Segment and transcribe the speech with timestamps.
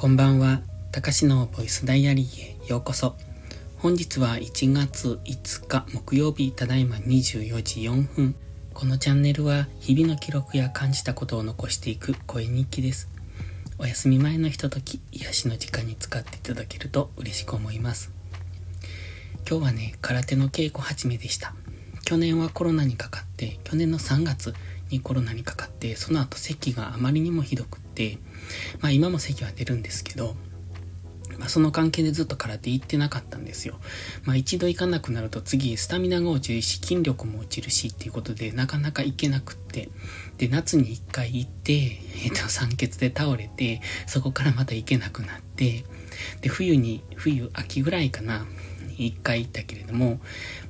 [0.00, 0.62] こんばんは。
[0.92, 3.16] たかしのボイスダイアリーへようこそ。
[3.76, 8.34] 本日は1月5日木曜日ただいま24時4分。
[8.72, 13.10] このチャンネルは日々の記録や感じたことを残していく声日記です。
[13.76, 18.10] お休み前のひととき、癒しの時間に使っていただけると嬉しく思います。
[19.46, 21.54] 今日はね、空手の稽古始めでした。
[22.06, 24.54] 去年はコロナにかかって、去年の3月
[24.90, 28.18] にコロナにかかって、その後咳があまりにもひどくって、
[28.80, 30.34] まあ今も咳は出るんですけど、
[31.38, 33.80] まあ、その関係でずっと空手行ってなかったんですよ。
[34.24, 39.88] まあ一度行かなくなると次スタミナが落ちるし筋力も落ちるしっていうことでなかなか行けなくって。
[40.36, 45.84] で、夏に一回行って、えっ、ー、と、酸欠で倒れて、そこからまた行けなくなって、
[46.40, 48.46] で、冬に、冬、秋ぐらいかな、
[48.96, 50.20] 一回行ったけれども、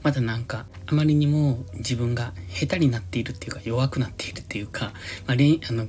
[0.02, 4.92] まだなんか、あまりにも自分が下手になっているっていうか、弱くなっているっていうか、
[5.26, 5.36] まあ、
[5.68, 5.88] あの、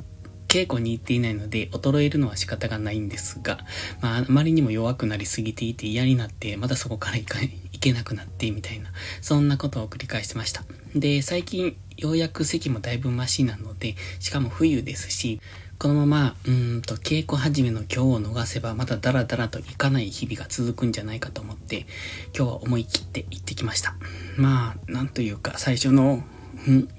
[0.51, 3.59] 稽古に行っていないので、衰えるのは仕方がないんですが、
[4.01, 10.65] まあ、あまりにも弱くなりすぎていて嫌になって、またそこから行か行けなくなって、みたいな、そんなことを繰り返してました。
[10.93, 15.39] で、最近、ようやく席もだいぶマシなので、しかも冬ですし、
[15.81, 21.87] このまま、うんと、稽古始めの今日を逃せば、またダラダラと行かない日々が続くんじゃないかと思って、
[22.37, 23.95] 今日は思い切って行ってきました。
[24.37, 26.23] まあ、なんというか、最初の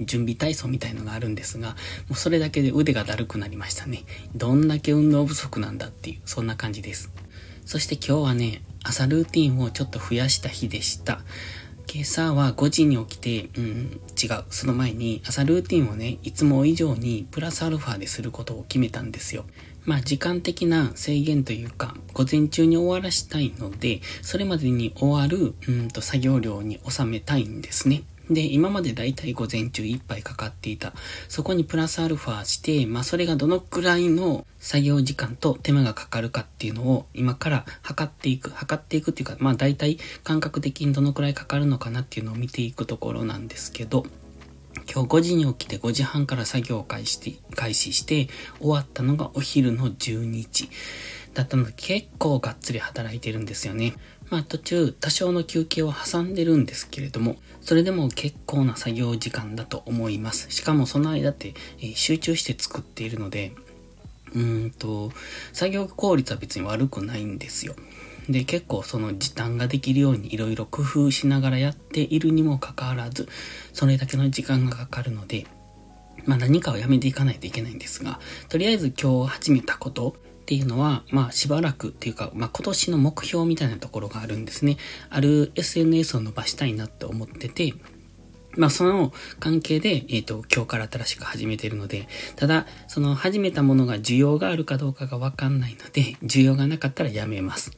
[0.01, 1.75] 準備体操みたいのがあるんですが、も
[2.11, 4.03] うそれだけで腕がだるくなりましたね。
[4.35, 7.13] どんだけ運動不足なんだっていう、そんな感じです。
[7.65, 11.21] そして今日はね、朝ルーティンをちょっと増やした日でした。
[11.93, 14.45] 今朝は5時に起きて、うん、違う。
[14.51, 19.45] その前に朝ルーティンをね、いつも以上にプラスアルファですることを決めたんですよ。
[19.85, 28.05] まあ時間的な制限というか、午前中に終わらしたいので、それまでに終わる、うんと作業量に収めたいんですね。
[28.31, 30.92] で、今までだいたい午前中いっぱいかかっていた。
[31.28, 38.51] そこにプラスアルファして、まあそれがどのくらいの作業時間と手間がかかるかっていうのを今から測っていく。
[38.51, 44.07] 測っていくっていうか、まあ大体感覚的にどのくらいかかるのかなっていうのを見ていくところなんですけど、
[44.92, 50.70] 今日5時に起きて5時半から作業を開始して、開始して終わったのがお昼の12時
[51.35, 53.95] だったので結構がっつり働いてるんですよね。
[54.31, 60.51] まあ途中多少の休憩を挟んでるんですけれども、それでも結構な作業時間だと思います。
[60.51, 63.53] しかもその間って、え、集中して作っているので、
[64.35, 65.13] うんと、
[65.53, 67.75] 作業効率は別に悪くないんですよ。
[68.29, 73.29] で、結構その時短ができるようにいろいろ工夫しながらやっているにもかかわらず、
[73.73, 75.47] それだけの時間がかかるので、
[76.25, 84.77] まあ何かをやめていかないといけないんですが、とりあえず今日始めたことっていうのは、まあしばらくっていうか、まあ今年の目標みたいなところがあるんですね。
[85.08, 87.75] ある SNS を伸ばしたいなって思ってて、
[88.57, 97.70] まあその関係で、えっ、ー、と、今日から新しく始めてるので、ただ、その始めたものが需要があるかどうかがわかんないので、需要がなかったらやめます。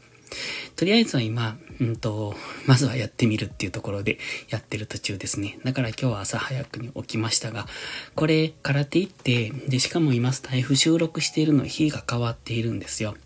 [0.75, 2.35] とりあえずは今、うんと、
[2.67, 4.19] まずはやってみるっていうところで
[4.49, 5.59] やってる途中ですね。
[5.65, 7.67] だから今日は朝早くに起きましたが、
[8.15, 13.17] これ、空手行って、で、しかも今スタイフ収録しているの日が変わっているんですよ。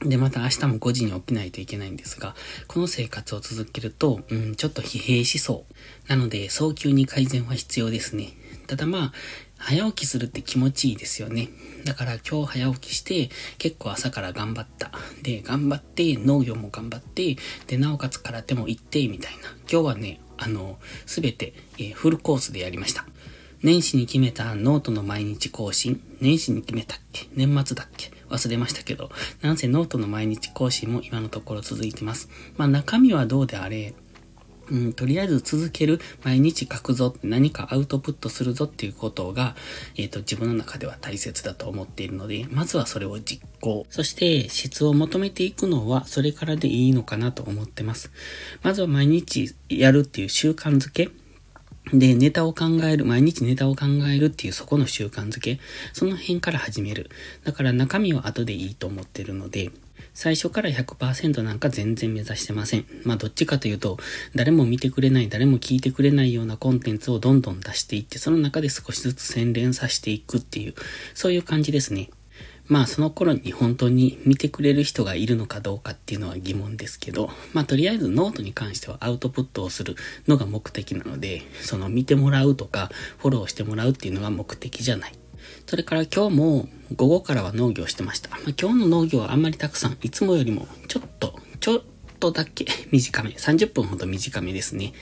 [0.00, 2.36] で、また明日も5時に起きないといけないんですが、
[2.68, 5.74] この生活を続けると、うん、ちょっと疲弊しそう。
[6.08, 8.34] なので、早急に改善は必要ですね。
[8.68, 9.12] ただまあ、
[9.56, 11.48] 早起きするって気持ちいいですよね。
[11.84, 13.28] だから今日早起きして、
[13.58, 14.92] 結構朝から頑張った。
[15.22, 17.36] で、頑張って、農業も頑張って、
[17.66, 19.50] で、なおかつ空手も行って、みたいな。
[19.70, 23.04] 今日はね、あの、すべて、えー、フルコースでやりました。
[23.60, 26.00] 年始に決めたノートの毎日更新。
[26.20, 27.26] 年始に決めたっけ？
[27.34, 28.12] 年末だっけ？
[28.30, 29.10] 忘れましたけど。
[29.42, 32.28] なんせノートの毎日更新も今のところ続いてます。
[32.56, 33.94] まあ中身はどうであれ、
[34.70, 39.56] うん、とりあえず続ける、毎日書くぞ、何かアウトプットするぞっていうことが、
[39.96, 43.86] えっ、ー、と、自分の中では大切だと思っているので、まずはそれを実行。
[43.90, 48.10] そして、質を求めていくのは、それからでいいのかなと思ってます。
[48.62, 51.10] まずは毎日やるっていう習慣づけ。
[51.92, 55.58] で、ネタを考える、毎日ネタを考えるっていうそこの習慣づけ、
[55.92, 57.10] その辺から始める。
[57.44, 59.70] だから中身は後でいいと思ってるので、
[60.14, 62.84] 最初から100%なんか全然目指してません。
[63.04, 63.98] まあどっちかというと、
[64.34, 70.74] 誰も見てくれない、誰も聞いてくれないようなコンテンツをどんどん出していって、その中で少しずつ洗練させていくっていう、
[71.14, 72.10] そういう感じですね。
[72.68, 85.12] まあその頃に本当に見てくれる人がいるのかどうかっていうのは疑問ですけど、まあとりあえずノートに関してはアウトプットをするのが目的なので、その見てもらうとかフォローしてもらうっていうのが目的じゃない。
[85.66, 88.30] それから今日も午後からは農業してました。
[88.30, 91.82] まあ、今日の農業はあんまりたくさん、いつもよりもちょっと、ちょっ
[92.18, 94.92] とだけ短め、30分ほど短めですね。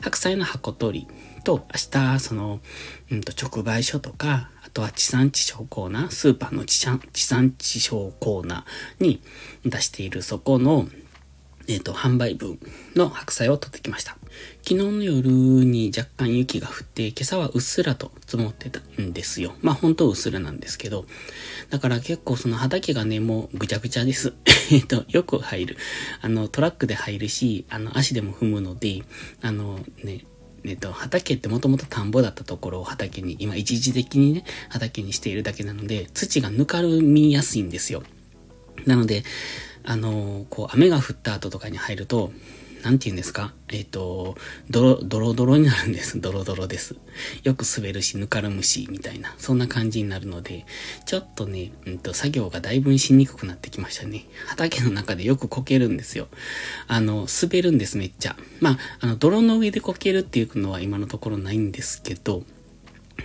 [0.00, 1.08] 白菜の箱取り
[1.46, 2.60] と、明日、その、
[3.12, 9.22] うんと、直売所とか、あとは地産地消コーナー、スーパーの地産地産地消コーナーに
[9.64, 10.88] 出しているそこの、
[11.68, 12.58] えっ、ー、と、販売分
[12.96, 14.18] の白菜を取ってきました。
[14.62, 19.54] 昨日の夜に若干雪が降って、今朝はうっすらと積もってたんですよ。
[19.62, 21.06] まあ本当うっすらなんですけど。
[21.70, 24.34] だから結構その畑がね、もうぐちゃぐちゃです。
[24.72, 25.76] えっと、よく入る。
[26.22, 29.02] あの、トラックで入るし、あの、足でも踏むので、
[29.42, 30.24] あのね、
[30.66, 38.02] えっと、畑ってもともと田んぼだったところを畑に、今一時的にね、畑にしているだけなので、土がぬかるみやすいんですよ。
[38.84, 39.24] なので、
[39.84, 42.32] あのこう、雨が降った後とかに入ると、
[42.82, 43.52] なんて言うんですか？
[43.68, 44.36] えっ、ー、と、
[44.70, 46.20] ドロ、ドロになるんです。
[46.20, 46.96] ドロドロです。
[47.42, 50.66] よく滑るし、ぬかるむし、みたいな、そんな感じになるので、
[51.04, 54.26] ちょっとね、うんと、作業がだいぶしにくくなってきましたね。
[54.46, 56.28] 畑の中でよくこけるんですよ。
[56.86, 58.36] あの、滑るんです、めっちゃ。
[58.60, 62.44] まあ、あの、泥の上でこけるっていうのは今のところないんですけど、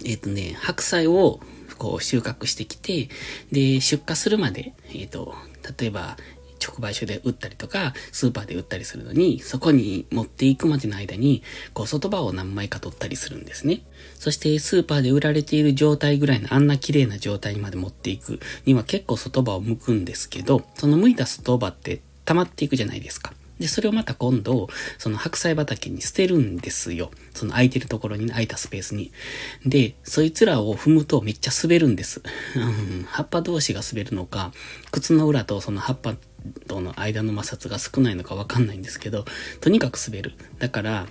[0.05, 1.39] えっ、ー、とね、白菜を、
[1.77, 3.09] こう収穫してきて、
[3.51, 5.33] で、出荷するまで、えっ、ー、と、
[5.79, 6.15] 例えば、
[6.71, 13.81] 直売所で売ったりとか、スーパーで売ったりするのに、そこに持っていくまでの間に、こう外葉を何枚か取ったりするんですね。
[14.17, 23.33] そしてスーパーで売られている状態ぐらいのあんな綺麗な状態にまで持っていくには結構外葉を剥くんですけど、その剥いた外葉って溜まっていくじゃないですか。
[23.61, 27.11] で、それをまた今度、その白菜畑に捨てるんですよ。
[27.35, 29.11] その空いてるところに、空いたスペースに。
[29.63, 32.23] で、そいつらを踏むとめっちゃ滑るんです。
[33.05, 34.51] 葉っぱ同士が滑るのか、
[34.91, 36.15] 靴の裏とその葉っぱ
[36.67, 39.25] との間の摩擦が少ないのかわかんないんですけど、
[39.59, 40.33] とにかく滑る。
[40.59, 41.07] だから、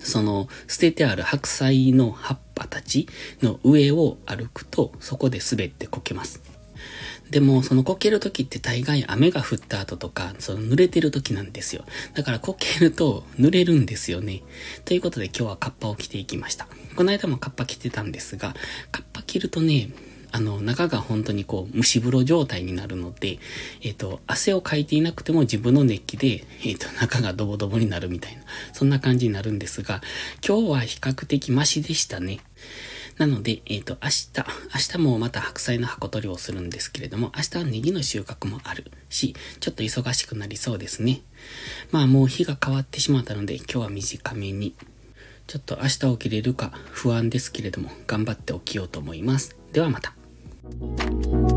[0.00, 3.08] その捨ててある白菜の葉っぱたち
[3.40, 6.40] の上を歩くと、そこで滑ってこけます。
[7.30, 11.84] でも、そのこける時って大概雨が降った後とか、その濡れてる時なんですよ。
[12.14, 14.42] だからこけると濡れるんですよね。
[14.84, 16.68] ということで今日はカッパを着ていきました。
[16.94, 18.54] この間もカッパ着てたんですが、
[18.90, 19.88] カッパ着るとね、
[20.32, 23.38] あの、中が本当にこう、蒸し風呂状態になるので、
[23.82, 28.42] えっ、ー、と、汗をかいていなくても自分の熱気で、えっ、ー、と、中がドボドボになるみたいな、
[28.72, 30.00] そんな感じになるんですが、
[30.46, 32.40] 今日は比較的マシでしたね。
[33.18, 34.32] なので、えっ、ー、と、明日、
[34.96, 41.20] 明日もまた白菜の箱取りをするんですけれども、明日はネギの収穫もあるし、ちょっと忙しくなりそうですね。
[41.90, 44.74] まあもう日が変わってしまったので、今日は短めに。
[45.46, 49.56] ちょっと明日起きれるか不安ですけれども、頑張って起きようと思います。
[49.72, 50.21] ではまた。
[50.80, 51.51] Thank you.